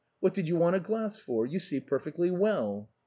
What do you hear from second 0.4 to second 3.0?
you want a glass for? You see per fectly well."